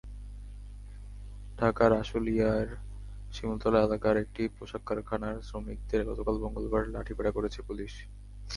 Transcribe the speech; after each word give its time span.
ঢাকার 1.57 1.91
আশুলিয়ার 1.93 2.67
শিমুলতলা 3.31 3.79
এলাকার 3.83 4.15
একটি 4.17 4.43
পোশাক 4.55 4.81
কারখানার 4.85 5.35
শ্রমিকদের 5.47 6.01
গতকাল 6.09 6.35
মঙ্গলবার 6.43 6.83
লাঠিপেটা 6.87 7.31
করেছে 7.31 7.59
পুলিশ। 7.67 7.93